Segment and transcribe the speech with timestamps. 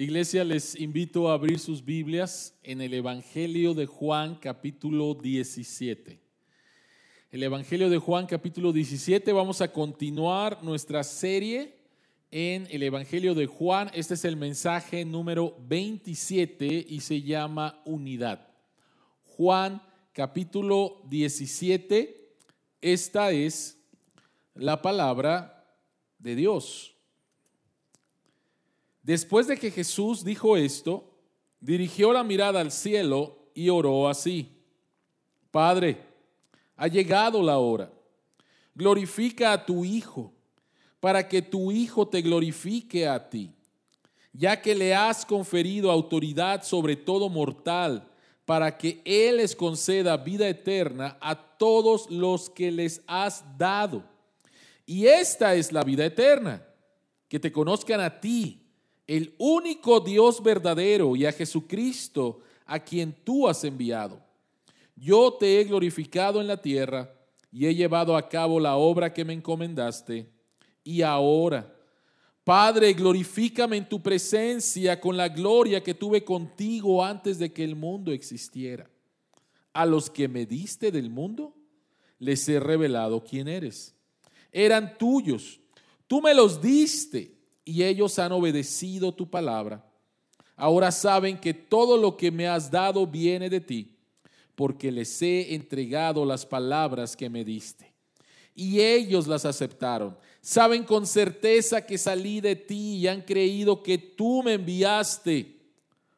[0.00, 6.20] Iglesia, les invito a abrir sus Biblias en el Evangelio de Juan capítulo 17.
[7.32, 11.80] El Evangelio de Juan capítulo 17, vamos a continuar nuestra serie
[12.30, 13.90] en el Evangelio de Juan.
[13.92, 18.46] Este es el mensaje número 27 y se llama unidad.
[19.24, 22.36] Juan capítulo 17,
[22.80, 23.76] esta es
[24.54, 25.66] la palabra
[26.20, 26.97] de Dios.
[29.02, 31.08] Después de que Jesús dijo esto,
[31.60, 34.48] dirigió la mirada al cielo y oró así.
[35.50, 36.00] Padre,
[36.76, 37.90] ha llegado la hora.
[38.74, 40.32] Glorifica a tu Hijo,
[41.00, 43.50] para que tu Hijo te glorifique a ti,
[44.32, 48.08] ya que le has conferido autoridad sobre todo mortal,
[48.44, 54.04] para que Él les conceda vida eterna a todos los que les has dado.
[54.86, 56.64] Y esta es la vida eterna,
[57.28, 58.67] que te conozcan a ti
[59.08, 64.22] el único Dios verdadero y a Jesucristo a quien tú has enviado.
[64.94, 67.10] Yo te he glorificado en la tierra
[67.50, 70.30] y he llevado a cabo la obra que me encomendaste.
[70.84, 71.74] Y ahora,
[72.44, 77.76] Padre, glorifícame en tu presencia con la gloria que tuve contigo antes de que el
[77.76, 78.90] mundo existiera.
[79.72, 81.54] A los que me diste del mundo,
[82.18, 83.94] les he revelado quién eres.
[84.52, 85.60] Eran tuyos,
[86.06, 87.37] tú me los diste
[87.68, 89.84] y ellos han obedecido tu palabra.
[90.56, 93.94] Ahora saben que todo lo que me has dado viene de ti,
[94.54, 97.92] porque les he entregado las palabras que me diste.
[98.54, 100.16] Y ellos las aceptaron.
[100.40, 105.60] Saben con certeza que salí de ti y han creído que tú me enviaste.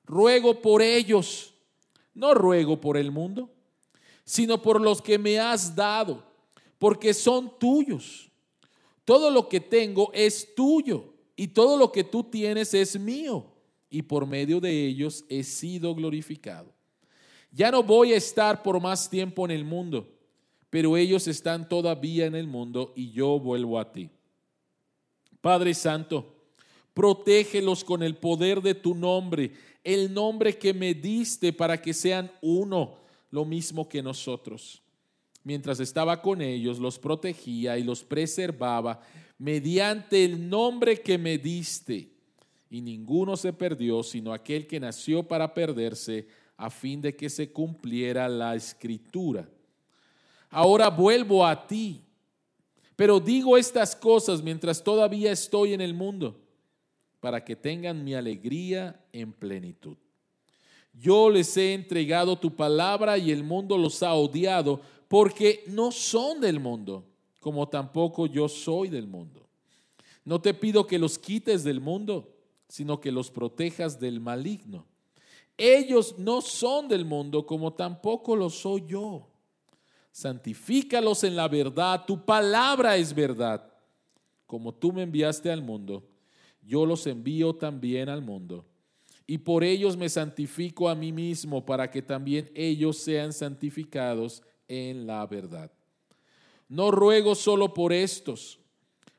[0.05, 1.53] Ruego por ellos,
[2.15, 3.51] no ruego por el mundo,
[4.23, 6.23] sino por los que me has dado,
[6.79, 8.31] porque son tuyos.
[9.05, 13.47] Todo lo que tengo es tuyo y todo lo que tú tienes es mío,
[13.89, 16.71] y por medio de ellos he sido glorificado.
[17.51, 20.07] Ya no voy a estar por más tiempo en el mundo,
[20.69, 24.11] pero ellos están todavía en el mundo y yo vuelvo a ti.
[25.41, 26.31] Padre Santo,
[26.93, 32.31] protégelos con el poder de tu nombre, el nombre que me diste para que sean
[32.43, 32.99] uno,
[33.31, 34.83] lo mismo que nosotros.
[35.43, 39.01] Mientras estaba con ellos, los protegía y los preservaba
[39.41, 42.11] mediante el nombre que me diste.
[42.69, 46.29] Y ninguno se perdió, sino aquel que nació para perderse,
[46.59, 49.49] a fin de que se cumpliera la escritura.
[50.51, 52.03] Ahora vuelvo a ti,
[52.95, 56.39] pero digo estas cosas mientras todavía estoy en el mundo,
[57.19, 59.97] para que tengan mi alegría en plenitud.
[60.93, 66.43] Yo les he entregado tu palabra y el mundo los ha odiado porque no son
[66.43, 67.10] del mundo
[67.41, 69.49] como tampoco yo soy del mundo.
[70.25, 72.37] No te pido que los quites del mundo,
[72.69, 74.87] sino que los protejas del maligno.
[75.57, 79.27] Ellos no son del mundo, como tampoco lo soy yo.
[80.13, 83.73] Santifícalos en la verdad, tu palabra es verdad.
[84.47, 86.09] Como tú me enviaste al mundo,
[86.63, 88.67] yo los envío también al mundo.
[89.27, 95.07] Y por ellos me santifico a mí mismo, para que también ellos sean santificados en
[95.07, 95.71] la verdad.
[96.71, 98.61] No ruego solo por estos,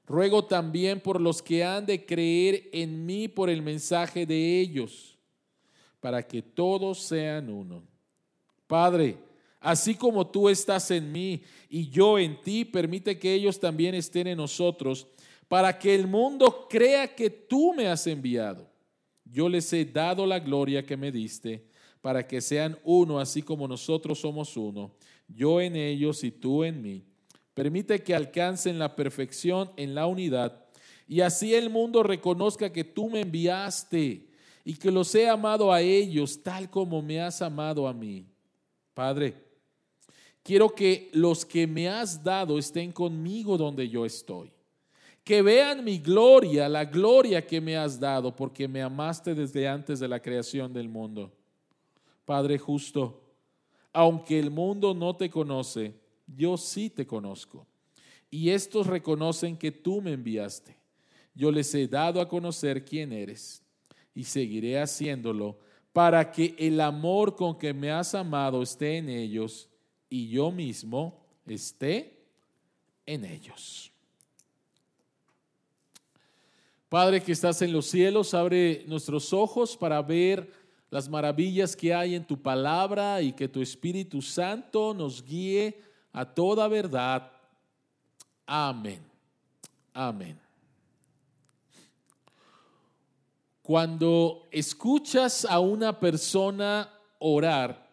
[0.06, 5.18] ruego también por los que han de creer en mí por el mensaje de ellos,
[6.00, 7.84] para que todos sean uno.
[8.68, 9.18] Padre,
[9.60, 14.28] así como tú estás en mí y yo en ti, permite que ellos también estén
[14.28, 15.06] en nosotros,
[15.50, 18.66] para que el mundo crea que tú me has enviado.
[19.26, 21.68] Yo les he dado la gloria que me diste,
[22.00, 24.96] para que sean uno, así como nosotros somos uno,
[25.28, 27.11] yo en ellos y tú en mí
[27.62, 30.66] Permite que alcancen la perfección en la unidad
[31.08, 34.32] y así el mundo reconozca que tú me enviaste
[34.66, 38.26] y que los he amado a ellos tal como me has amado a mí.
[38.96, 39.36] Padre,
[40.42, 44.52] quiero que los que me has dado estén conmigo donde yo estoy.
[45.24, 50.00] Que vean mi gloria, la gloria que me has dado, porque me amaste desde antes
[50.00, 51.32] de la creación del mundo.
[52.26, 53.22] Padre justo,
[53.94, 56.01] aunque el mundo no te conoce,
[56.36, 57.68] yo sí te conozco.
[58.30, 60.76] Y estos reconocen que tú me enviaste.
[61.34, 63.64] Yo les he dado a conocer quién eres
[64.14, 65.60] y seguiré haciéndolo
[65.94, 69.70] para que el amor con que me has amado esté en ellos
[70.10, 72.26] y yo mismo esté
[73.06, 73.92] en ellos.
[76.88, 80.52] Padre que estás en los cielos, abre nuestros ojos para ver
[80.90, 85.80] las maravillas que hay en tu palabra y que tu Espíritu Santo nos guíe
[86.14, 87.32] a toda verdad.
[88.46, 89.02] Amén.
[89.94, 90.40] Amén.
[93.62, 97.88] Cuando escuchas a una persona orar,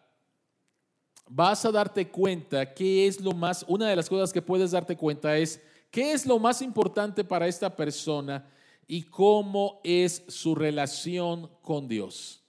[1.27, 4.97] vas a darte cuenta qué es lo más, una de las cosas que puedes darte
[4.97, 5.61] cuenta es
[5.91, 8.49] qué es lo más importante para esta persona
[8.87, 12.43] y cómo es su relación con Dios.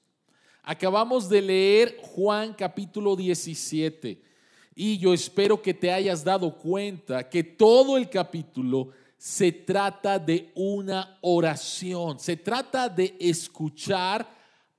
[0.63, 4.30] Acabamos de leer Juan capítulo 17
[4.75, 10.51] y yo espero que te hayas dado cuenta que todo el capítulo se trata de
[10.55, 14.27] una oración, se trata de escuchar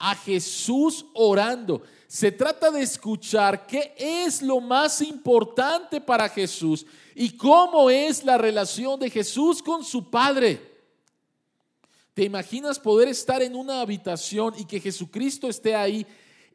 [0.02, 1.84] a Jesús orando.
[2.08, 6.86] Se trata de escuchar qué es lo más importante para Jesús
[7.16, 10.72] y cómo es la relación de Jesús con su Padre.
[12.14, 16.06] ¿Te imaginas poder estar en una habitación y que Jesucristo esté ahí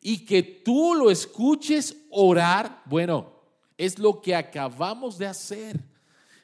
[0.08, 2.80] y que tú lo escuches orar?
[2.84, 3.28] Bueno,
[3.76, 5.80] es lo que acabamos de hacer.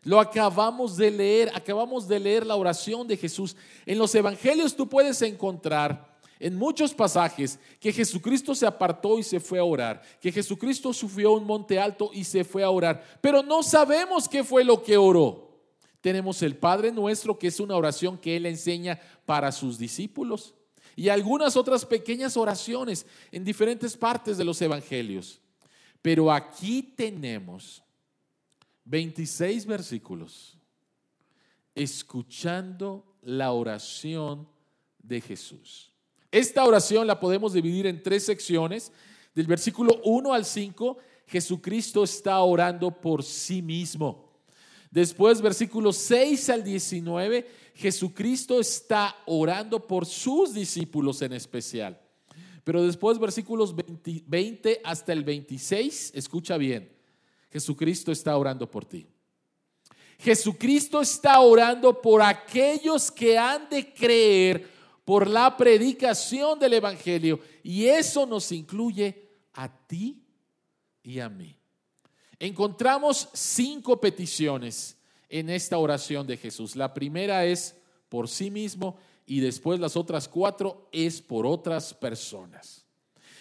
[0.02, 3.54] Lo acabamos de leer, acabamos de leer la oración de Jesús.
[3.86, 9.38] En los evangelios tú puedes encontrar en muchos pasajes que Jesucristo se apartó y se
[9.38, 13.44] fue a orar, que Jesucristo subió un monte alto y se fue a orar, pero
[13.44, 15.52] no sabemos qué fue lo que oró.
[16.00, 20.52] Tenemos el Padre nuestro, que es una oración que Él enseña para sus discípulos,
[20.96, 25.40] y algunas otras pequeñas oraciones en diferentes partes de los evangelios.
[26.00, 27.82] Pero aquí tenemos
[28.84, 30.58] 26 versículos
[31.74, 34.48] escuchando la oración
[34.98, 35.92] de Jesús.
[36.30, 38.92] Esta oración la podemos dividir en tres secciones.
[39.34, 44.32] Del versículo 1 al 5, Jesucristo está orando por sí mismo.
[44.90, 52.00] Después, versículos 6 al 19, Jesucristo está orando por sus discípulos en especial.
[52.64, 56.92] Pero después, versículos 20, 20 hasta el 26, escucha bien,
[57.50, 59.06] Jesucristo está orando por ti.
[60.18, 64.70] Jesucristo está orando por aquellos que han de creer
[65.04, 67.40] por la predicación del Evangelio.
[67.64, 70.22] Y eso nos incluye a ti
[71.02, 71.56] y a mí.
[72.38, 74.96] Encontramos cinco peticiones
[75.32, 76.76] en esta oración de Jesús.
[76.76, 77.74] La primera es
[78.10, 82.84] por sí mismo y después las otras cuatro es por otras personas.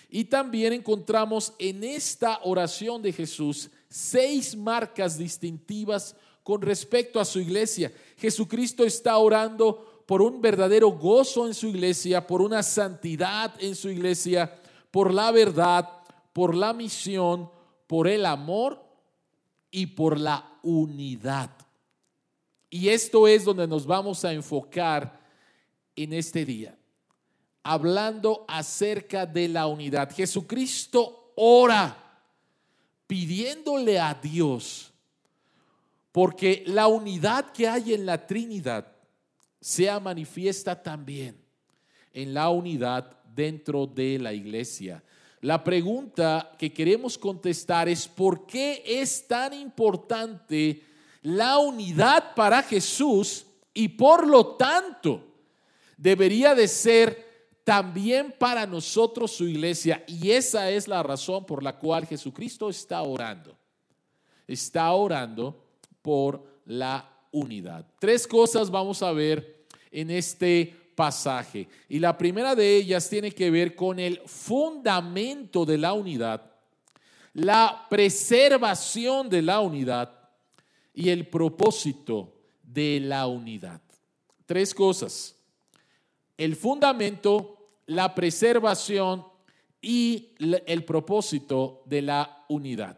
[0.09, 7.41] Y también encontramos en esta oración de Jesús seis marcas distintivas con respecto a su
[7.41, 7.91] iglesia.
[8.17, 13.89] Jesucristo está orando por un verdadero gozo en su iglesia, por una santidad en su
[13.89, 14.61] iglesia,
[14.91, 15.89] por la verdad,
[16.31, 17.49] por la misión,
[17.85, 18.81] por el amor
[19.69, 21.51] y por la unidad.
[22.73, 25.19] Y esto es donde nos vamos a enfocar
[25.93, 26.77] en este día,
[27.61, 30.09] hablando acerca de la unidad.
[30.09, 32.23] Jesucristo ora
[33.05, 34.93] pidiéndole a Dios,
[36.13, 38.87] porque la unidad que hay en la Trinidad
[39.59, 41.43] sea manifiesta también
[42.13, 45.03] en la unidad dentro de la iglesia.
[45.41, 50.83] La pregunta que queremos contestar es ¿por qué es tan importante
[51.21, 55.23] la unidad para Jesús y por lo tanto
[55.97, 57.31] debería de ser
[57.63, 60.03] también para nosotros su iglesia.
[60.07, 63.55] Y esa es la razón por la cual Jesucristo está orando.
[64.47, 65.63] Está orando
[66.01, 67.85] por la unidad.
[67.99, 71.67] Tres cosas vamos a ver en este pasaje.
[71.87, 76.51] Y la primera de ellas tiene que ver con el fundamento de la unidad,
[77.33, 80.20] la preservación de la unidad
[80.93, 82.33] y el propósito
[82.63, 83.81] de la unidad.
[84.45, 85.35] Tres cosas
[86.41, 87.55] el fundamento,
[87.85, 89.23] la preservación
[89.79, 92.97] y el propósito de la unidad.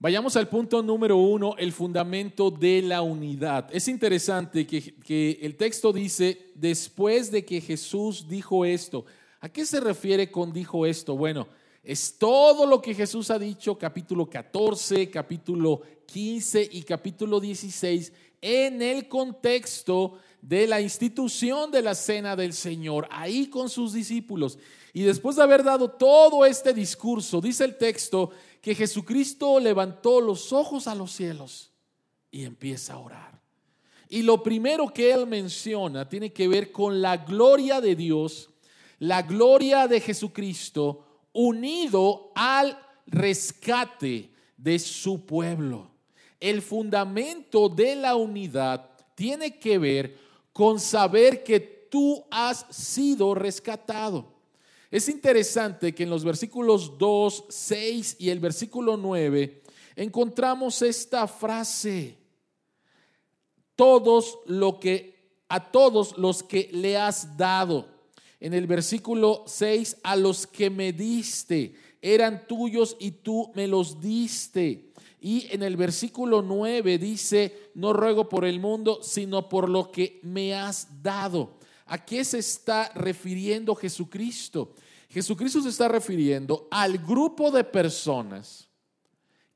[0.00, 3.68] Vayamos al punto número uno, el fundamento de la unidad.
[3.72, 9.04] Es interesante que, que, el texto dice, después de que Jesús dijo esto,
[9.38, 11.16] ¿a qué se refiere con dijo esto?
[11.16, 11.46] Bueno,
[11.82, 18.82] es todo lo que Jesús ha dicho, capítulo 14, capítulo 15 y capítulo 16, en
[18.82, 24.58] el contexto de la institución de la cena del Señor, ahí con sus discípulos.
[24.92, 30.52] Y después de haber dado todo este discurso, dice el texto que Jesucristo levantó los
[30.52, 31.70] ojos a los cielos
[32.30, 33.40] y empieza a orar.
[34.08, 38.50] Y lo primero que él menciona tiene que ver con la gloria de Dios,
[38.98, 45.90] la gloria de Jesucristo unido al rescate de su pueblo.
[46.38, 50.18] El fundamento de la unidad tiene que ver
[50.52, 51.60] con saber que
[51.90, 54.40] tú has sido rescatado.
[54.90, 59.62] Es interesante que en los versículos 2, 6 y el versículo 9
[59.96, 62.16] encontramos esta frase.
[63.76, 67.86] Todos lo que a todos los que le has dado.
[68.40, 74.00] En el versículo 6, a los que me diste, eran tuyos y tú me los
[74.00, 74.92] diste.
[75.20, 80.18] Y en el versículo 9 dice, no ruego por el mundo, sino por lo que
[80.22, 81.58] me has dado.
[81.84, 84.72] ¿A qué se está refiriendo Jesucristo?
[85.10, 88.68] Jesucristo se está refiriendo al grupo de personas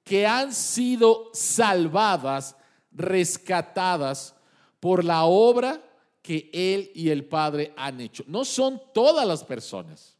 [0.02, 2.56] que han sido salvadas,
[2.92, 4.34] rescatadas
[4.78, 5.82] por la obra
[6.24, 8.24] que Él y el Padre han hecho.
[8.26, 10.16] No son todas las personas.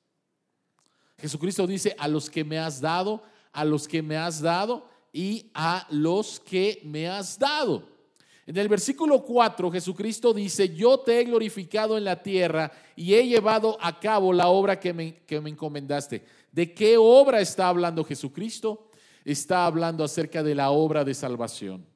[1.17, 3.23] Jesucristo dice, a los que me has dado,
[3.55, 7.89] a los que me has dado y a los que me has dado.
[8.45, 13.27] En el versículo 4 Jesucristo dice, yo te he glorificado en la tierra y he
[13.27, 16.23] llevado a cabo la obra que me, que me encomendaste.
[16.53, 18.91] ¿De qué obra está hablando Jesucristo?
[19.25, 21.94] Está hablando acerca de la obra de salvación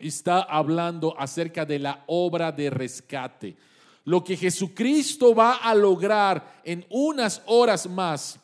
[0.00, 3.56] está hablando acerca de la obra de rescate.
[4.04, 8.38] Lo que Jesucristo va a lograr en unas horas más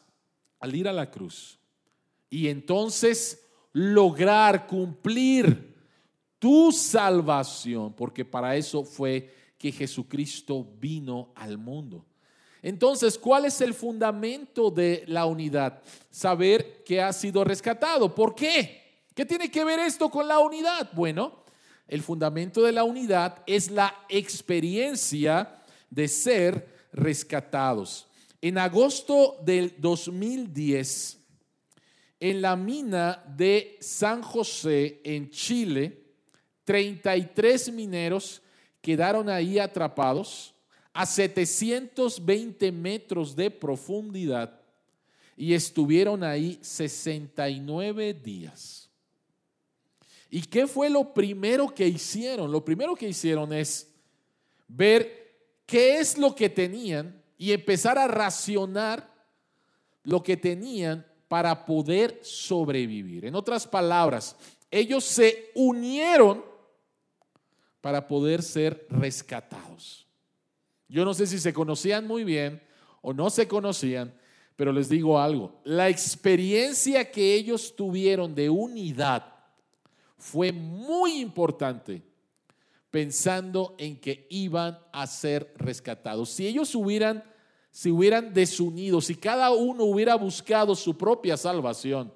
[0.60, 1.58] al ir a la cruz.
[2.28, 5.74] Y entonces lograr cumplir
[6.38, 12.04] tu salvación, porque para eso fue que Jesucristo vino al mundo.
[12.62, 15.82] Entonces, ¿cuál es el fundamento de la unidad?
[16.10, 18.14] Saber que ha sido rescatado.
[18.14, 19.04] ¿Por qué?
[19.14, 20.90] ¿Qué tiene que ver esto con la unidad?
[20.92, 21.44] Bueno,
[21.88, 28.08] el fundamento de la unidad es la experiencia de ser rescatados.
[28.40, 31.18] En agosto del 2010,
[32.20, 36.04] en la mina de San José, en Chile,
[36.64, 38.42] 33 mineros
[38.80, 40.54] quedaron ahí atrapados
[40.92, 44.60] a 720 metros de profundidad
[45.36, 48.85] y estuvieron ahí 69 días.
[50.30, 52.50] ¿Y qué fue lo primero que hicieron?
[52.50, 53.92] Lo primero que hicieron es
[54.68, 55.26] ver
[55.64, 59.12] qué es lo que tenían y empezar a racionar
[60.02, 63.24] lo que tenían para poder sobrevivir.
[63.24, 64.36] En otras palabras,
[64.70, 66.44] ellos se unieron
[67.80, 70.06] para poder ser rescatados.
[70.88, 72.62] Yo no sé si se conocían muy bien
[73.02, 74.14] o no se conocían,
[74.56, 79.35] pero les digo algo, la experiencia que ellos tuvieron de unidad
[80.16, 82.02] fue muy importante
[82.90, 86.30] pensando en que iban a ser rescatados.
[86.30, 87.22] Si ellos hubieran,
[87.70, 92.12] si hubieran desunido, si cada uno hubiera buscado su propia salvación,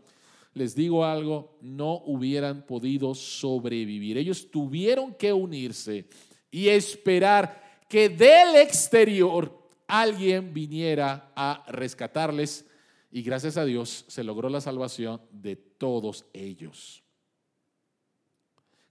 [0.54, 4.18] les digo algo, no hubieran podido sobrevivir.
[4.18, 6.06] Ellos tuvieron que unirse
[6.50, 12.64] y esperar que del exterior alguien viniera a rescatarles
[13.12, 17.02] y gracias a Dios se logró la salvación de todos ellos.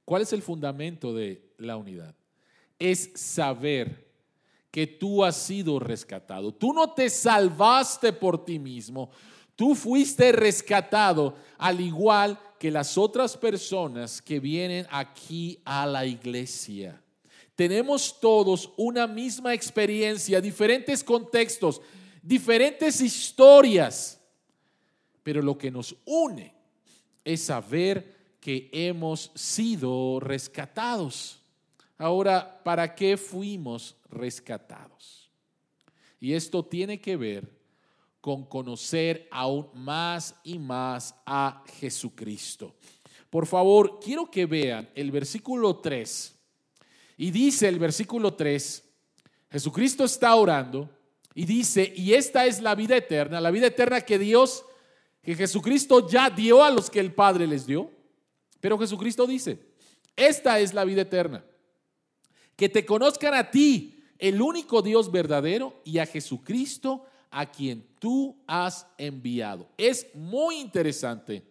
[0.10, 2.16] ¿Cuál es el fundamento de la unidad?
[2.80, 4.10] Es saber
[4.72, 6.51] que tú has sido rescatado.
[6.51, 9.12] Tú no te salvaste por ti mismo.
[9.56, 17.00] Tú fuiste rescatado al igual que las otras personas que vienen aquí a la iglesia.
[17.54, 21.84] Tenemos todos una misma experiencia, diferentes contextos,
[22.24, 24.20] diferentes historias,
[25.22, 26.51] pero lo que nos une
[27.24, 28.19] es saber
[28.72, 31.41] hemos sido rescatados.
[31.98, 35.29] Ahora, ¿para qué fuimos rescatados?
[36.20, 37.60] Y esto tiene que ver
[38.22, 42.75] con conocer aún más y más a Jesucristo.
[43.29, 46.36] Por favor, quiero que vean el versículo 3.
[47.18, 48.84] Y dice el versículo 3,
[49.51, 50.89] Jesucristo está orando
[51.36, 54.65] y dice, y esta es la vida eterna, la vida eterna que Dios,
[55.22, 57.91] que Jesucristo ya dio a los que el Padre les dio.
[58.60, 59.60] Pero Jesucristo dice,
[60.16, 61.44] esta es la vida eterna,
[62.56, 68.38] que te conozcan a ti, el único Dios verdadero, y a Jesucristo, a quien tú
[68.48, 69.70] has enviado.
[69.78, 71.44] Es muy interesante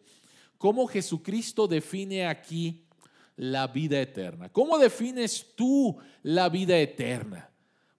[0.59, 2.85] cómo Jesucristo define aquí
[3.37, 4.49] la vida eterna.
[4.50, 7.49] ¿Cómo defines tú la vida eterna?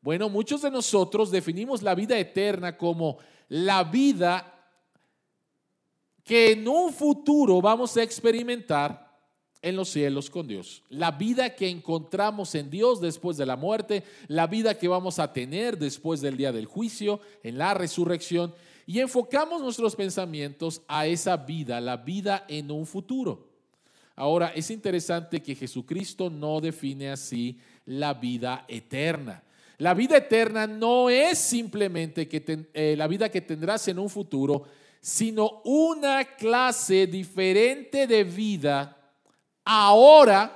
[0.02, 4.59] Bueno, muchos de nosotros definimos la vida eterna como la vida
[6.30, 9.18] que en un futuro vamos a experimentar
[9.64, 10.84] en los cielos con Dios.
[10.90, 15.34] La vida que encontramos en Dios después de la muerte, la vida que vamos a
[15.34, 18.54] tener después del día del juicio, en la resurrección,
[18.86, 23.48] y enfocamos nuestros pensamientos a esa vida, la vida en un futuro.
[24.16, 27.58] Ahora, es interesante que Jesucristo no define así
[27.88, 29.42] la vida eterna.
[29.80, 34.66] La vida eterna no es simplemente que eh, la vida que tendrás en un futuro,
[35.02, 38.96] sino una clase diferente de vida
[39.64, 40.56] ahora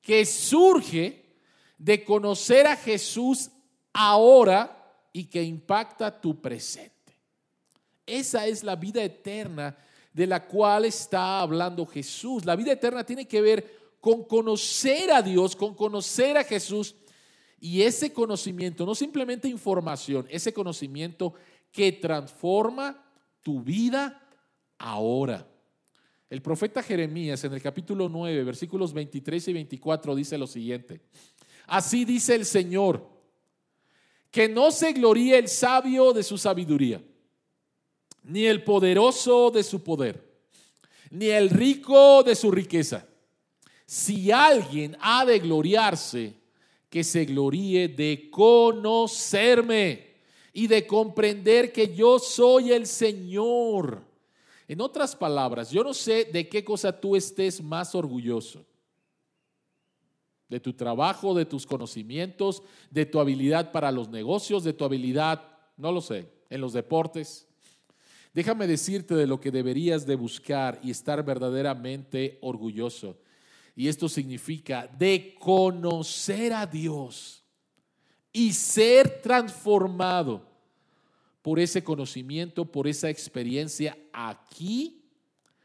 [0.00, 1.36] que surge
[1.78, 3.50] de conocer a Jesús
[3.92, 4.78] ahora
[5.12, 6.92] y que impacta tu presente.
[8.06, 9.76] Esa es la vida eterna
[10.12, 12.44] de la cual está hablando Jesús.
[12.44, 16.94] La vida eterna tiene que ver con conocer a Dios, con conocer a Jesús.
[17.60, 21.34] Y ese conocimiento, no simplemente información, ese conocimiento
[21.70, 23.01] que transforma
[23.42, 24.20] tu vida
[24.78, 25.46] ahora.
[26.30, 31.00] El profeta Jeremías en el capítulo 9, versículos 23 y 24 dice lo siguiente.
[31.66, 33.06] Así dice el Señor,
[34.30, 37.02] que no se gloríe el sabio de su sabiduría
[38.24, 40.32] ni el poderoso de su poder,
[41.10, 43.06] ni el rico de su riqueza.
[43.86, 46.40] Si alguien ha de gloriarse,
[46.88, 50.11] que se gloríe de conocerme
[50.52, 54.02] y de comprender que yo soy el Señor.
[54.68, 58.64] En otras palabras, yo no sé de qué cosa tú estés más orgulloso.
[60.48, 65.42] De tu trabajo, de tus conocimientos, de tu habilidad para los negocios, de tu habilidad,
[65.78, 67.46] no lo sé, en los deportes.
[68.34, 73.18] Déjame decirte de lo que deberías de buscar y estar verdaderamente orgulloso.
[73.74, 77.41] Y esto significa de conocer a Dios
[78.32, 80.42] y ser transformado
[81.42, 85.02] por ese conocimiento, por esa experiencia aquí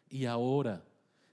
[0.09, 0.83] y ahora.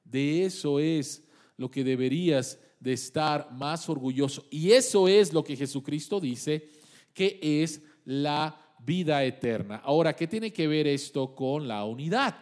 [0.05, 1.23] De eso es
[1.57, 4.45] lo que deberías de estar más orgulloso.
[4.51, 6.69] Y eso es lo que Jesucristo dice
[7.15, 9.77] que es la vida eterna.
[9.77, 12.37] Ahora, ¿qué tiene que ver esto con la unidad?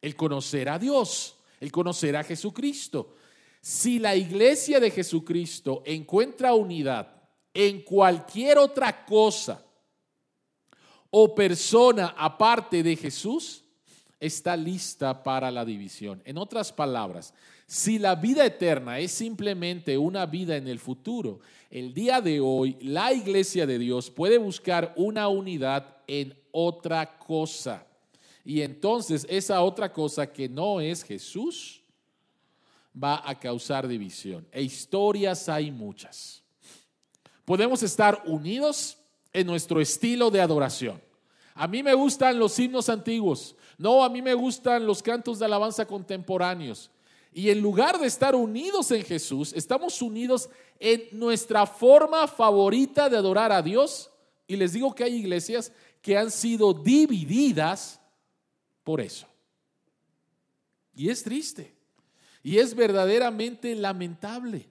[0.00, 3.14] El conocer a Dios, el conocer a Jesucristo.
[3.60, 7.19] Si la iglesia de Jesucristo encuentra unidad
[7.54, 9.64] en cualquier otra cosa
[11.10, 13.64] o persona aparte de Jesús,
[14.20, 16.22] está lista para la división.
[16.24, 17.34] En otras palabras,
[17.66, 21.40] si la vida eterna es simplemente una vida en el futuro,
[21.70, 27.86] el día de hoy la iglesia de Dios puede buscar una unidad en otra cosa.
[28.44, 31.82] Y entonces esa otra cosa que no es Jesús
[32.92, 34.46] va a causar división.
[34.50, 36.39] E historias hay muchas.
[37.50, 38.96] Podemos estar unidos
[39.32, 41.02] en nuestro estilo de adoración.
[41.54, 43.56] A mí me gustan los himnos antiguos.
[43.76, 46.92] No, a mí me gustan los cantos de alabanza contemporáneos.
[47.32, 53.16] Y en lugar de estar unidos en Jesús, estamos unidos en nuestra forma favorita de
[53.16, 54.12] adorar a Dios.
[54.46, 58.00] Y les digo que hay iglesias que han sido divididas
[58.84, 59.26] por eso.
[60.94, 61.74] Y es triste.
[62.44, 64.68] Y es verdaderamente lamentable.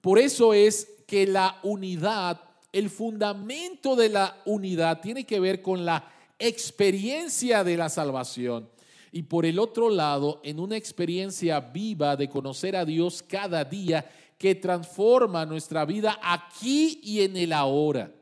[0.00, 2.40] Por eso es que la unidad,
[2.72, 8.68] el fundamento de la unidad tiene que ver con la experiencia de la salvación
[9.10, 14.08] y por el otro lado, en una experiencia viva de conocer a Dios cada día
[14.38, 18.14] que transforma nuestra vida aquí y en el ahora.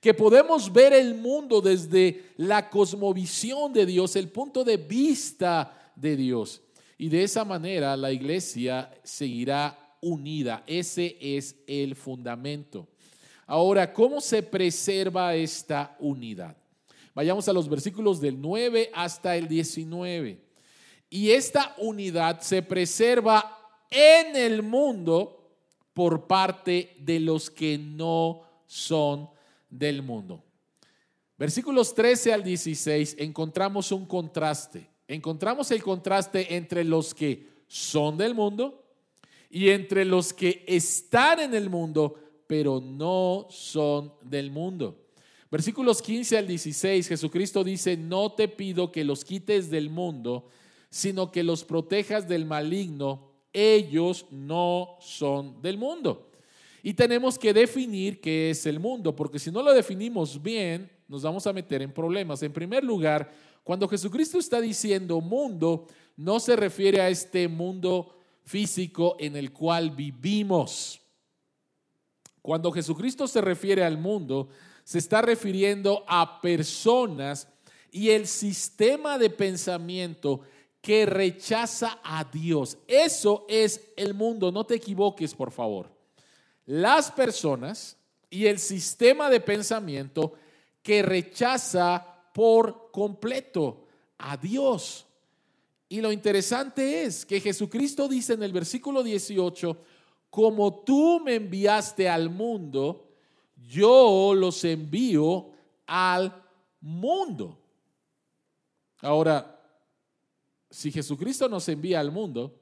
[0.00, 6.14] Que podemos ver el mundo desde la cosmovisión de Dios, el punto de vista de
[6.14, 6.62] Dios.
[6.96, 10.62] Y de esa manera la iglesia seguirá unida.
[10.66, 12.86] Ese es el fundamento.
[13.46, 16.56] Ahora, ¿cómo se preserva esta unidad?
[17.14, 20.40] Vayamos a los versículos del 9 hasta el 19.
[21.10, 23.58] Y esta unidad se preserva
[23.90, 25.50] en el mundo
[25.92, 29.28] por parte de los que no son
[29.68, 30.44] del mundo.
[31.38, 34.88] Versículos 13 al 16 encontramos un contraste.
[35.08, 38.85] Encontramos el contraste entre los que son del mundo
[39.56, 42.14] y entre los que están en el mundo,
[42.46, 45.06] pero no son del mundo.
[45.50, 50.48] Versículos 15 al 16, Jesucristo dice, no te pido que los quites del mundo,
[50.90, 53.32] sino que los protejas del maligno.
[53.50, 56.28] Ellos no son del mundo.
[56.82, 61.22] Y tenemos que definir qué es el mundo, porque si no lo definimos bien, nos
[61.22, 62.42] vamos a meter en problemas.
[62.42, 63.32] En primer lugar,
[63.64, 68.15] cuando Jesucristo está diciendo mundo, no se refiere a este mundo
[68.46, 71.00] físico en el cual vivimos.
[72.40, 74.48] Cuando Jesucristo se refiere al mundo,
[74.84, 77.48] se está refiriendo a personas
[77.90, 80.42] y el sistema de pensamiento
[80.80, 82.78] que rechaza a Dios.
[82.86, 85.90] Eso es el mundo, no te equivoques, por favor.
[86.66, 87.96] Las personas
[88.30, 90.34] y el sistema de pensamiento
[90.82, 93.86] que rechaza por completo
[94.18, 95.05] a Dios.
[95.88, 99.80] Y lo interesante es que Jesucristo dice en el versículo 18,
[100.30, 103.08] como tú me enviaste al mundo,
[103.68, 105.50] yo los envío
[105.86, 106.42] al
[106.80, 107.58] mundo.
[109.00, 109.52] Ahora,
[110.70, 112.60] si Jesucristo nos envía al mundo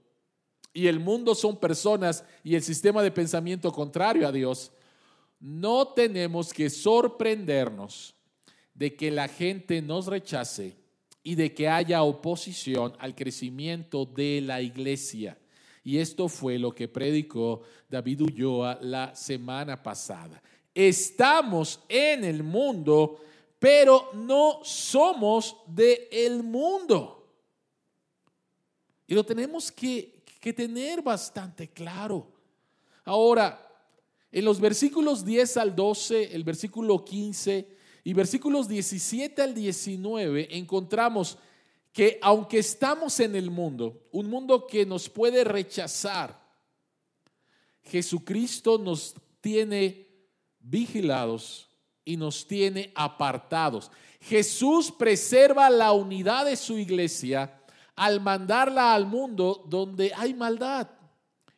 [0.73, 4.71] y el mundo son personas y el sistema de pensamiento contrario a Dios,
[5.41, 8.15] no tenemos que sorprendernos
[8.75, 10.84] de que la gente nos rechace
[11.27, 15.37] y de que haya oposición al crecimiento de la iglesia.
[15.83, 20.41] Y esto fue lo que predicó David Ulloa la semana pasada.
[20.75, 23.21] Estamos en el mundo,
[23.59, 27.27] pero no somos del el mundo.
[29.07, 32.33] Y lo tenemos que, que tener bastante claro.
[33.05, 33.61] Ahora,
[34.31, 37.74] en los versículos 10 al 12, el versículo 15
[38.05, 41.39] y versículos 17 al 19 encontramos
[41.91, 46.45] que aunque estamos en el mundo, un mundo que nos puede rechazar,
[47.83, 50.07] Jesucristo nos tiene
[50.59, 51.69] vigilados
[52.05, 53.91] y nos tiene apartados.
[54.21, 57.63] Jesús preserva la unidad de su iglesia
[57.97, 60.91] al mandarla al mundo donde hay maldad.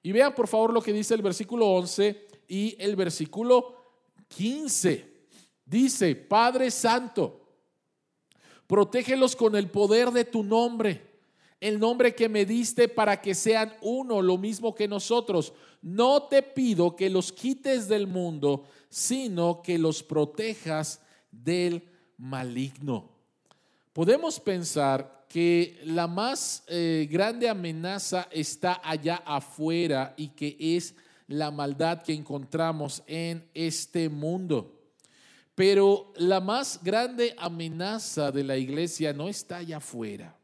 [0.02, 3.74] Y vean por favor lo que dice el versículo 11 y el versículo
[4.28, 5.15] 15.
[5.66, 7.40] Dice, Padre Santo,
[8.68, 11.04] protégelos con el poder de tu nombre,
[11.60, 15.52] el nombre que me diste para que sean uno, lo mismo que nosotros.
[15.82, 21.00] No te pido que los quites del mundo, sino que los protejas
[21.32, 21.82] del
[22.16, 23.10] maligno.
[23.92, 30.94] Podemos pensar que la más eh, grande amenaza está allá afuera y que es
[31.26, 34.75] la maldad que encontramos en este mundo.
[35.56, 40.36] Pero la más grande amenaza de la iglesia no está allá afuera.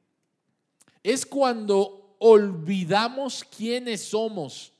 [1.03, 4.73] Es cuando olvidamos quiénes somos.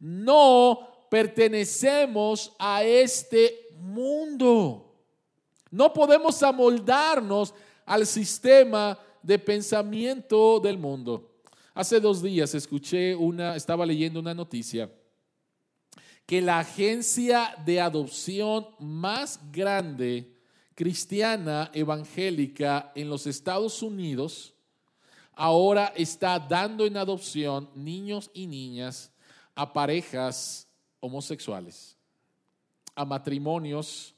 [0.00, 4.96] No pertenecemos a este mundo.
[5.70, 7.54] No podemos amoldarnos
[7.86, 11.36] al sistema de pensamiento del mundo.
[11.72, 14.90] Hace dos días escuché una, estaba leyendo una noticia
[16.28, 20.36] que la agencia de adopción más grande
[20.74, 24.52] cristiana evangélica en los Estados Unidos
[25.32, 29.10] ahora está dando en adopción niños y niñas
[29.54, 30.68] a parejas
[31.00, 31.96] homosexuales,
[32.94, 34.14] a matrimonios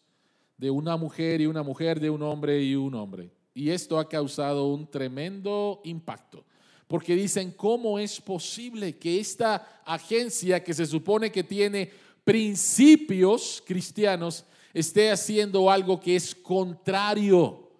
[0.56, 3.30] de una mujer y una mujer, de un hombre y un hombre.
[3.54, 6.44] Y esto ha causado un tremendo impacto
[6.90, 11.88] porque dicen, ¿cómo es posible que esta agencia que se supone que tiene
[12.24, 17.70] principios cristianos esté haciendo algo que es contrario,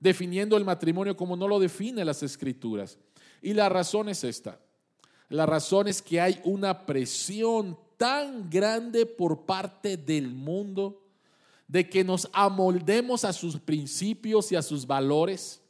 [0.00, 2.98] definiendo el matrimonio como no lo define las escrituras?
[3.40, 4.58] Y la razón es esta.
[5.28, 11.06] La razón es que hay una presión tan grande por parte del mundo
[11.68, 15.62] de que nos amoldemos a sus principios y a sus valores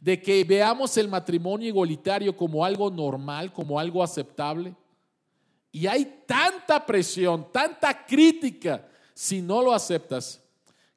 [0.00, 4.74] de que veamos el matrimonio igualitario como algo normal, como algo aceptable.
[5.72, 10.40] Y hay tanta presión, tanta crítica si no lo aceptas,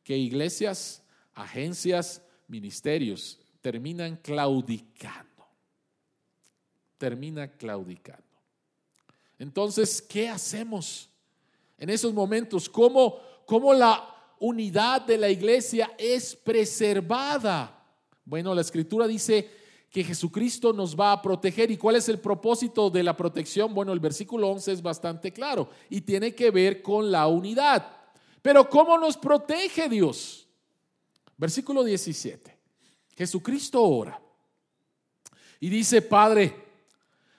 [0.03, 5.27] que iglesias, agencias, ministerios terminan claudicando.
[6.97, 8.23] Termina claudicando.
[9.39, 11.09] Entonces, ¿qué hacemos
[11.77, 12.69] en esos momentos?
[12.69, 14.07] ¿Cómo, cómo la
[14.39, 17.80] unidad de la iglesia es preservada?
[18.25, 19.49] Bueno, la escritura dice
[19.91, 21.69] que Jesucristo nos va a proteger.
[21.69, 23.73] ¿Y cuál es el propósito de la protección?
[23.73, 27.85] Bueno, el versículo 11 es bastante claro y tiene que ver con la unidad.
[28.41, 30.47] Pero ¿cómo nos protege Dios?
[31.37, 32.57] Versículo 17.
[33.15, 34.19] Jesucristo ora
[35.59, 36.55] y dice, Padre,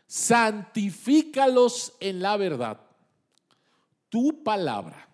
[0.06, 2.80] santifícalos en la verdad.
[4.08, 5.08] Tu palabra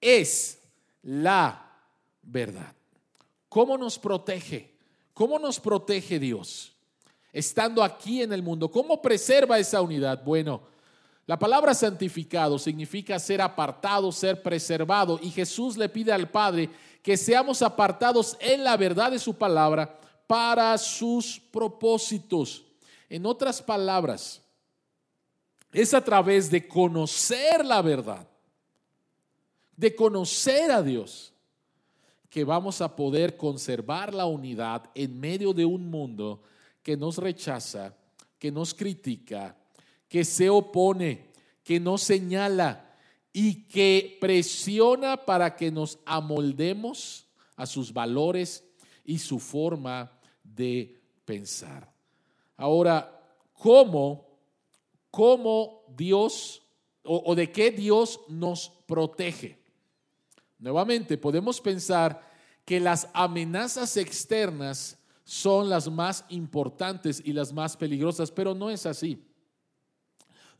[0.00, 0.62] es
[1.02, 1.72] la
[2.22, 2.74] verdad.
[3.48, 4.75] ¿Cómo nos protege?
[5.16, 6.74] ¿Cómo nos protege Dios?
[7.32, 10.22] Estando aquí en el mundo, ¿cómo preserva esa unidad?
[10.22, 10.60] Bueno,
[11.24, 15.18] la palabra santificado significa ser apartado, ser preservado.
[15.22, 16.68] Y Jesús le pide al Padre
[17.02, 22.66] que seamos apartados en la verdad de su palabra para sus propósitos.
[23.08, 24.42] En otras palabras,
[25.72, 28.28] es a través de conocer la verdad,
[29.74, 31.32] de conocer a Dios,
[32.30, 36.42] que vamos a poder conservar la unidad en medio de un mundo
[36.82, 37.96] que nos rechaza,
[38.38, 39.56] que nos critica,
[40.08, 41.30] que se opone,
[41.64, 42.94] que nos señala
[43.32, 48.64] y que presiona para que nos amoldemos a sus valores
[49.04, 50.12] y su forma
[50.42, 51.92] de pensar.
[52.56, 53.20] Ahora,
[53.52, 54.26] ¿cómo,
[55.10, 56.62] cómo Dios
[57.02, 59.65] o, o de qué Dios nos protege?
[60.58, 62.20] Nuevamente, podemos pensar
[62.64, 68.86] que las amenazas externas son las más importantes y las más peligrosas, pero no es
[68.86, 69.22] así.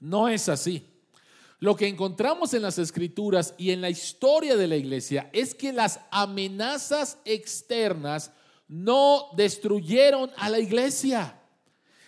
[0.01, 0.93] No es así.
[1.59, 5.73] lo que encontramos en las escrituras y en la historia de la iglesia es que
[5.73, 8.31] las amenazas externas
[8.69, 11.41] no destruyeron a la iglesia.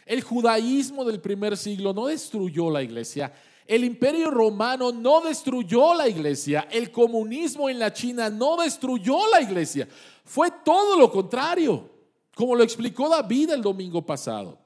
[0.05, 3.33] El judaísmo del primer siglo no destruyó la iglesia.
[3.68, 6.66] El imperio romano no destruyó la iglesia.
[6.70, 9.87] El comunismo en la China no destruyó la iglesia.
[10.24, 11.90] Fue todo lo contrario,
[12.35, 14.59] como lo explicó David el domingo pasado.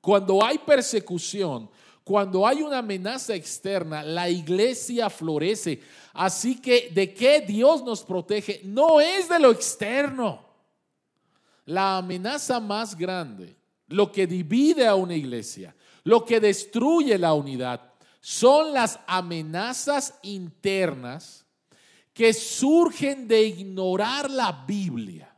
[0.00, 1.70] Cuando hay persecución,
[2.02, 5.80] cuando hay una amenaza externa, la iglesia florece.
[6.12, 8.62] Así que, ¿de qué Dios nos protege?
[8.64, 10.44] No es de lo externo.
[11.66, 13.54] La amenaza más grande,
[13.86, 17.87] lo que divide a una iglesia, lo que destruye la unidad,
[18.20, 21.46] son las amenazas internas
[22.12, 25.34] que surgen de ignorar la Biblia.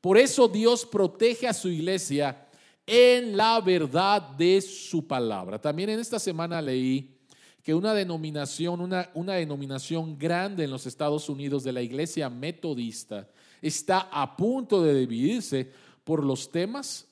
[0.00, 2.46] Por eso Dios protege a su iglesia
[2.86, 5.60] en la verdad de su palabra.
[5.60, 7.18] También en esta semana leí
[7.62, 13.28] que una denominación, una, una denominación grande en los Estados Unidos de la iglesia metodista
[13.62, 15.72] está a punto de dividirse
[16.04, 17.08] por los temas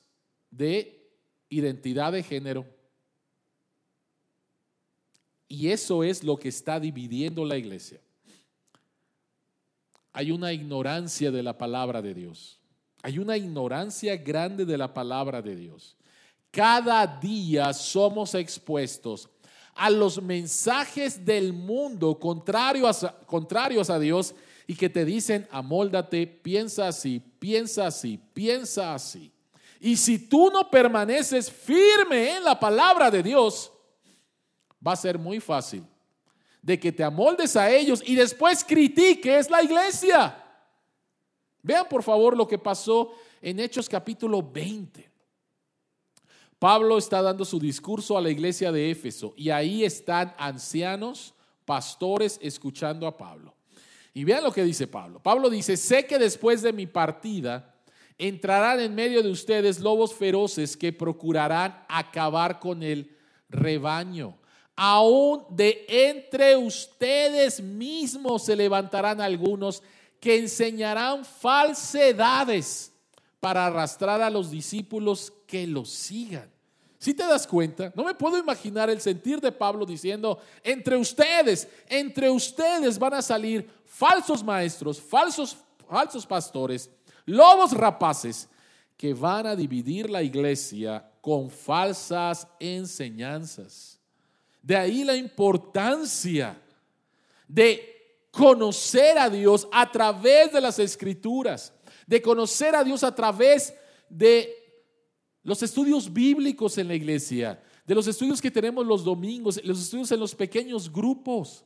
[0.50, 1.10] de
[1.48, 2.66] identidad de género.
[5.52, 8.00] Y eso es lo que está dividiendo la iglesia.
[10.14, 12.58] Hay una ignorancia de la palabra de Dios.
[13.02, 15.94] Hay una ignorancia grande de la palabra de Dios.
[16.50, 19.28] Cada día somos expuestos
[19.74, 24.34] a los mensajes del mundo contrarios a, Dios
[24.66, 29.30] y que te dicen, amóldate, piensa así, piensa así, piensa así.
[29.80, 33.71] Y si tú no permaneces firme en la palabra de Dios,
[34.86, 35.84] va a ser muy fácil
[36.60, 40.38] de que te amoldes a ellos y después critiques la iglesia.
[41.62, 45.10] Vean por favor lo que pasó en Hechos capítulo 20.
[46.58, 52.38] Pablo está dando su discurso a la iglesia de Éfeso y ahí están ancianos, pastores
[52.40, 53.54] escuchando a Pablo.
[54.14, 55.20] Y vean lo que dice Pablo.
[55.20, 57.74] Pablo dice, sé que después de mi partida
[58.18, 63.16] entrarán en medio de ustedes lobos feroces que procurarán acabar con el
[63.48, 64.38] rebaño.
[64.84, 69.80] Aún de entre ustedes mismos se levantarán algunos
[70.18, 72.92] que enseñarán falsedades
[73.38, 76.50] para arrastrar a los discípulos que los sigan.
[76.98, 81.68] Si te das cuenta, no me puedo imaginar el sentir de Pablo diciendo, entre ustedes,
[81.88, 85.56] entre ustedes van a salir falsos maestros, falsos,
[85.88, 86.90] falsos pastores,
[87.24, 88.48] lobos rapaces,
[88.96, 93.91] que van a dividir la iglesia con falsas enseñanzas.
[94.62, 96.60] De ahí la importancia
[97.48, 101.72] de conocer a Dios a través de las escrituras,
[102.06, 103.74] de conocer a Dios a través
[104.08, 104.54] de
[105.42, 110.12] los estudios bíblicos en la iglesia, de los estudios que tenemos los domingos, los estudios
[110.12, 111.64] en los pequeños grupos.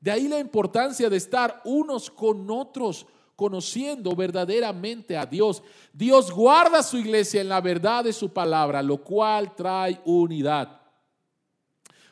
[0.00, 5.62] De ahí la importancia de estar unos con otros, conociendo verdaderamente a Dios.
[5.92, 10.80] Dios guarda su iglesia en la verdad de su palabra, lo cual trae unidad.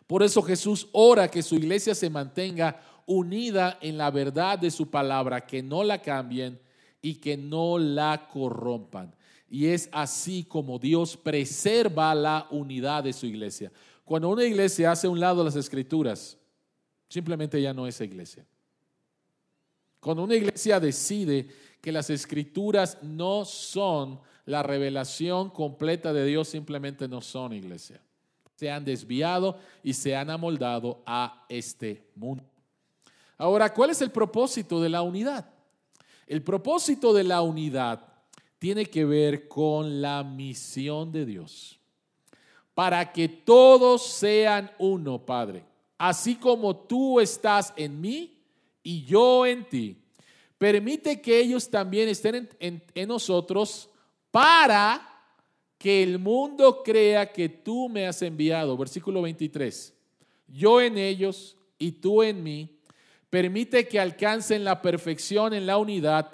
[0.07, 4.91] Por eso Jesús ora que su iglesia se mantenga unida en la verdad de su
[4.91, 6.61] palabra, que no la cambien
[7.01, 9.15] y que no la corrompan.
[9.49, 13.73] Y es así como Dios preserva la unidad de su iglesia.
[14.05, 16.37] Cuando una iglesia hace a un lado las escrituras,
[17.09, 18.45] simplemente ya no es iglesia.
[20.01, 21.49] Cuando una iglesia decide
[21.81, 28.01] que las escrituras no son la revelación completa de Dios, simplemente no son iglesia.
[28.57, 32.43] Se han desviado y se han amoldado a este mundo.
[33.39, 35.49] Ahora, ¿cuál es el propósito de la unidad?
[36.27, 38.07] El propósito de la unidad
[38.59, 41.79] tiene que ver con la misión de Dios.
[42.75, 45.65] Para que todos sean uno, Padre.
[45.99, 48.39] Así como tú estás en mí
[48.83, 50.03] y yo en ti.
[50.59, 53.91] Permite que ellos también estén en, nosotros
[54.31, 55.16] para
[55.79, 58.77] que el mundo crea que tú me has enviado.
[58.77, 59.95] Versículo 23.
[60.49, 62.77] Yo en ellos y tú en mí
[63.31, 66.31] Permite que alcancen la perfección en la unidad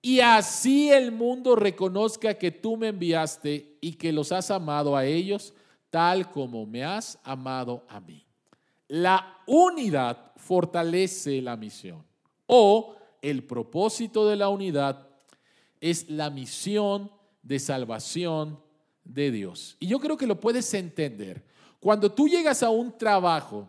[0.00, 5.04] y así el mundo reconozca que tú me enviaste y que los has amado a
[5.04, 5.54] ellos
[5.90, 8.24] tal como me has amado a mí.
[8.86, 12.04] La unidad fortalece la misión
[12.46, 15.08] o el propósito de la unidad
[15.80, 17.10] es la misión
[17.42, 18.60] de salvación
[19.08, 19.76] de Dios.
[19.80, 21.42] Y yo creo que lo puedes entender.
[21.80, 23.68] Cuando tú llegas a un trabajo,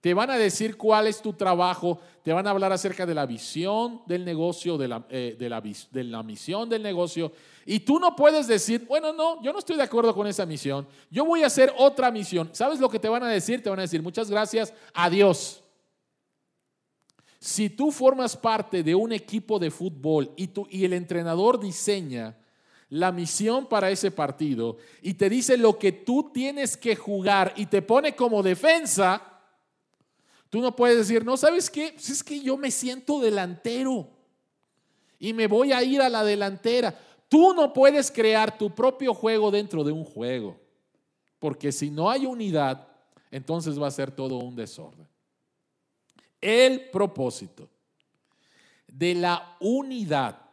[0.00, 3.26] Te van a decir cuál es tu trabajo, te van a hablar acerca de la
[3.26, 7.32] visión del negocio, de la, eh, de la, de la misión del negocio.
[7.66, 10.86] Y tú no puedes decir, bueno, no, yo no estoy de acuerdo con esa misión,
[11.10, 12.48] yo voy a hacer otra misión.
[12.52, 13.60] ¿Sabes lo que te van a decir?
[13.60, 15.64] Te van a decir, muchas gracias, adiós.
[17.40, 22.36] Si tú formas parte de un equipo de fútbol y, tú, y el entrenador diseña
[22.90, 27.66] la misión para ese partido y te dice lo que tú tienes que jugar y
[27.66, 29.22] te pone como defensa,
[30.48, 31.92] tú no puedes decir, no, ¿sabes qué?
[31.94, 34.08] Pues es que yo me siento delantero
[35.18, 36.98] y me voy a ir a la delantera.
[37.28, 40.58] Tú no puedes crear tu propio juego dentro de un juego,
[41.38, 42.88] porque si no hay unidad,
[43.30, 45.06] entonces va a ser todo un desorden.
[46.40, 47.68] El propósito
[48.86, 50.47] de la unidad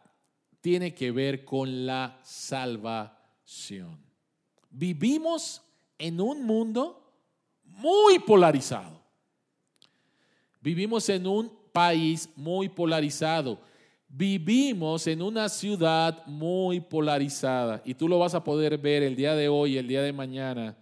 [0.66, 4.00] tiene que ver con la salvación.
[4.72, 5.62] Vivimos
[6.00, 7.14] en un mundo
[7.66, 9.00] muy polarizado.
[10.60, 13.60] Vivimos en un país muy polarizado.
[14.10, 17.84] Vivimos en una ciudad muy polarizada.
[17.86, 20.76] Y tú lo vas a poder ver el día de hoy, el día de mañana,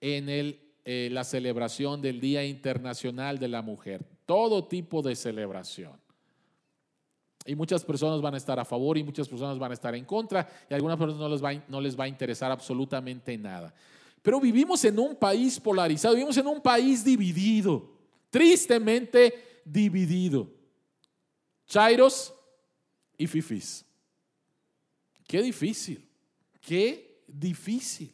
[0.00, 4.06] en eh, la celebración del Día Internacional de la Mujer.
[4.24, 6.07] Todo tipo de celebración.
[7.48, 10.04] Y muchas personas van a estar a favor y muchas personas van a estar en
[10.04, 13.74] contra y a algunas personas no les va, no les va a interesar absolutamente nada.
[14.20, 17.90] Pero vivimos en un país polarizado, vivimos en un país dividido,
[18.28, 20.46] tristemente dividido.
[21.66, 22.34] Chairos
[23.16, 23.82] y fifis.
[25.26, 26.06] Qué difícil,
[26.60, 28.12] qué difícil.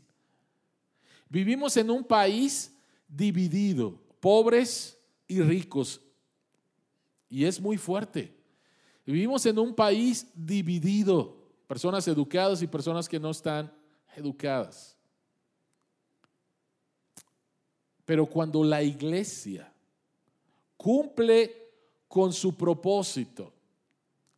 [1.29, 2.73] Vivimos en un país
[3.09, 6.01] dividido, pobres y ricos.
[7.29, 8.34] Y es muy fuerte.
[9.07, 11.37] Vivimos en un país dividido,
[11.67, 13.73] personas educadas y personas que no están
[14.17, 14.97] educadas.
[18.05, 19.73] Pero cuando la iglesia
[20.77, 21.55] cumple
[22.09, 23.53] con su propósito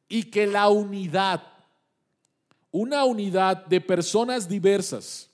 [0.08, 1.42] y que la unidad,
[2.70, 5.30] una unidad de personas diversas,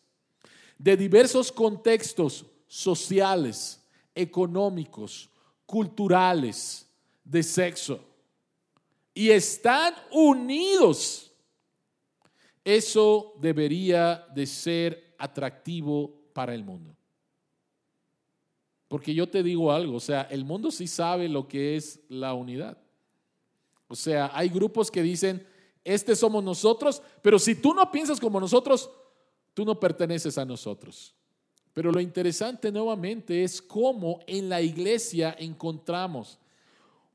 [0.78, 3.80] de diversos contextos sociales,
[4.14, 5.30] económicos,
[5.66, 6.86] culturales,
[7.24, 8.11] de sexo,
[9.14, 11.32] y están unidos.
[12.64, 16.94] Eso debería de ser atractivo para el mundo.
[18.88, 22.34] Porque yo te digo algo, o sea, el mundo sí sabe lo que es la
[22.34, 22.78] unidad.
[23.88, 25.46] O sea, hay grupos que dicen,
[25.84, 28.90] este somos nosotros, pero si tú no piensas como nosotros,
[29.54, 31.14] tú no perteneces a nosotros.
[31.72, 36.38] Pero lo interesante nuevamente es cómo en la iglesia encontramos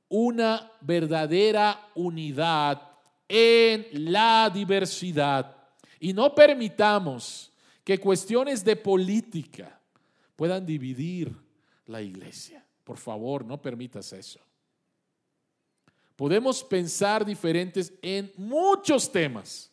[0.09, 2.81] una verdadera unidad
[3.27, 5.55] en la diversidad.
[5.99, 7.51] Y no permitamos
[7.83, 9.79] que cuestiones de política
[10.35, 11.35] puedan dividir
[11.85, 12.63] la iglesia.
[12.83, 14.39] Por favor, no permitas eso.
[16.15, 19.71] Podemos pensar diferentes en muchos temas,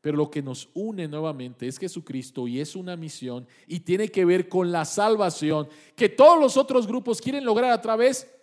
[0.00, 4.24] pero lo que nos une nuevamente es Jesucristo y es una misión y tiene que
[4.24, 8.39] ver con la salvación que todos los otros grupos quieren lograr a través de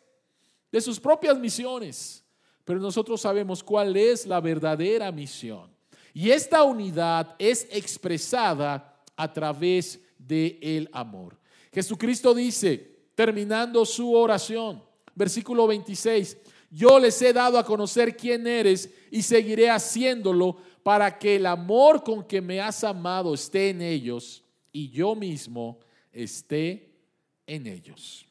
[0.82, 2.24] sus propias misiones,
[2.64, 5.70] pero nosotros sabemos cuál es la verdadera misión.
[6.14, 11.38] Y esta unidad es expresada a través del el amor.
[11.72, 14.84] Jesucristo dice, terminando su oración,
[15.16, 16.38] versículo 26,
[16.70, 22.04] yo les he dado a conocer quién eres y seguiré haciéndolo para que el amor
[22.04, 25.80] con que me has amado esté en ellos y yo mismo
[26.12, 26.92] esté
[27.46, 28.27] en ellos.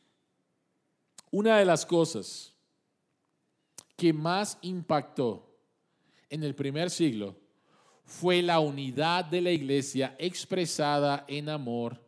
[1.30, 2.54] Una de las cosas
[3.96, 5.50] que más impactó
[6.28, 7.36] en el primer siglo
[8.04, 12.00] fue la unidad de la iglesia expresada en amor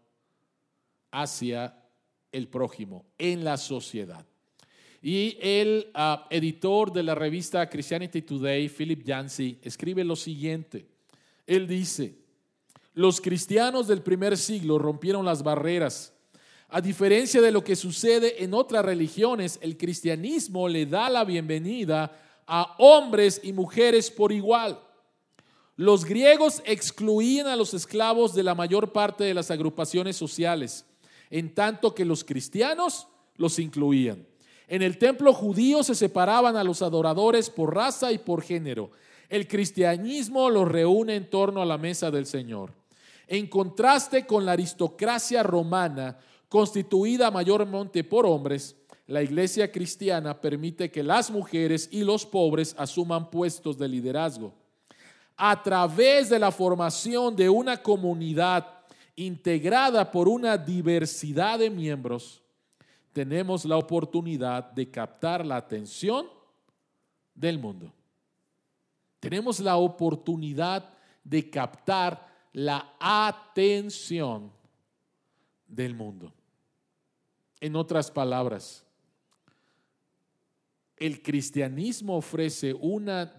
[1.10, 1.76] hacia
[2.30, 4.24] el prójimo, en la sociedad.
[5.00, 10.86] Y el ah, editor de la revista Christianity Today, Philip Yancey, escribe lo siguiente.
[11.46, 12.18] Él dice,
[12.94, 16.12] los cristianos del primer siglo rompieron las barreras
[16.70, 22.12] a diferencia de lo que sucede en otras religiones, el cristianismo le da la bienvenida
[22.46, 24.78] a hombres y mujeres por igual.
[25.76, 30.84] Los griegos excluían a los esclavos de la mayor parte de las agrupaciones sociales,
[31.30, 34.26] en tanto que los cristianos los incluían.
[34.66, 38.90] En el templo judío se separaban a los adoradores por raza y por género.
[39.30, 42.74] El cristianismo los reúne en torno a la mesa del Señor.
[43.26, 46.18] En contraste con la aristocracia romana,
[46.48, 48.76] constituida mayormente por hombres,
[49.06, 54.52] la iglesia cristiana permite que las mujeres y los pobres asuman puestos de liderazgo.
[55.36, 58.66] A través de la formación de una comunidad
[59.16, 62.42] integrada por una diversidad de miembros,
[63.12, 66.26] tenemos la oportunidad de captar la atención
[67.34, 67.92] del mundo.
[69.20, 70.90] Tenemos la oportunidad
[71.24, 74.52] de captar la atención
[75.66, 76.32] del mundo.
[77.60, 78.84] En otras palabras,
[80.96, 83.32] el cristianismo ofrece una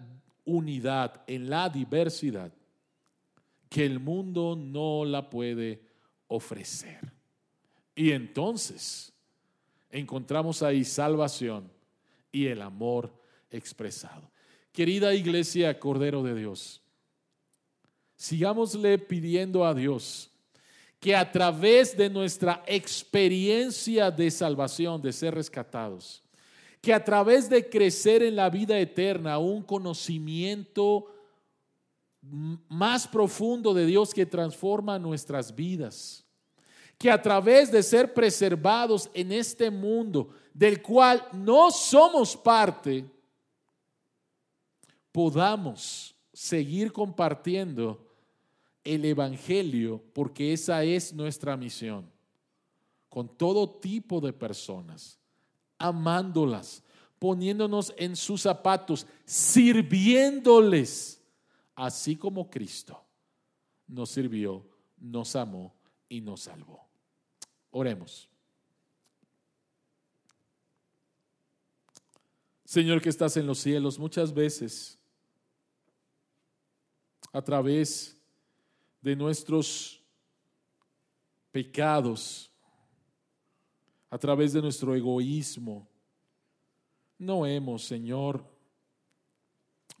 [0.44, 2.52] unidad en la diversidad
[3.68, 5.80] que el mundo no la puede
[6.28, 7.12] ofrecer.
[7.94, 9.12] Y entonces
[9.90, 11.70] encontramos ahí salvación
[12.32, 13.12] y el amor
[13.50, 14.30] expresado.
[14.72, 16.80] Querida iglesia Cordero de Dios,
[18.16, 20.29] sigámosle pidiendo a Dios
[21.00, 26.22] que a través de nuestra experiencia de salvación, de ser rescatados,
[26.82, 31.06] que a través de crecer en la vida eterna, un conocimiento
[32.68, 36.26] más profundo de Dios que transforma nuestras vidas,
[36.98, 43.06] que a través de ser preservados en este mundo del cual no somos parte,
[45.10, 48.09] podamos seguir compartiendo
[48.94, 52.10] el Evangelio, porque esa es nuestra misión,
[53.08, 55.18] con todo tipo de personas
[55.78, 56.82] amándolas,
[57.18, 61.22] poniéndonos en sus zapatos, sirviéndoles,
[61.74, 63.02] así como Cristo
[63.86, 64.64] nos sirvió,
[64.98, 65.74] nos amó
[66.08, 66.86] y nos salvó.
[67.70, 68.28] Oremos.
[72.64, 74.98] Señor que estás en los cielos, muchas veces
[77.32, 78.19] a través
[79.00, 80.02] de nuestros
[81.50, 82.50] pecados,
[84.10, 85.88] a través de nuestro egoísmo.
[87.16, 88.44] No hemos, Señor,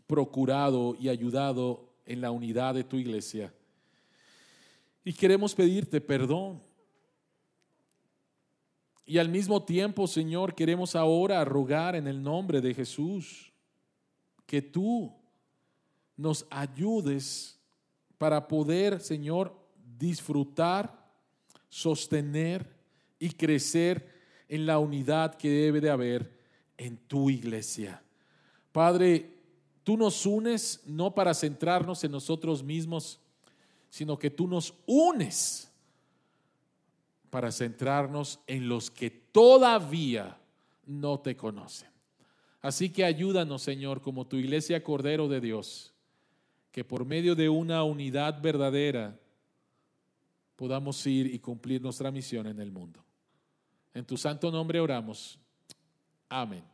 [0.06, 3.54] procurado y ayudado en la unidad de tu iglesia.
[5.04, 6.60] Y queremos pedirte perdón.
[9.06, 13.52] Y al mismo tiempo, Señor, queremos ahora rogar en el nombre de Jesús
[14.46, 15.12] que tú
[16.16, 17.59] nos ayudes
[18.20, 19.56] para poder, Señor,
[19.98, 21.10] disfrutar,
[21.70, 22.70] sostener
[23.18, 24.10] y crecer
[24.46, 26.30] en la unidad que debe de haber
[26.76, 28.02] en tu iglesia.
[28.72, 29.38] Padre,
[29.84, 33.20] tú nos unes no para centrarnos en nosotros mismos,
[33.88, 35.72] sino que tú nos unes
[37.30, 40.38] para centrarnos en los que todavía
[40.84, 41.88] no te conocen.
[42.60, 45.94] Así que ayúdanos, Señor, como tu iglesia Cordero de Dios,
[46.70, 49.18] que por medio de una unidad verdadera
[50.56, 53.04] podamos ir y cumplir nuestra misión en el mundo.
[53.94, 55.38] En tu santo nombre oramos.
[56.28, 56.69] Amén.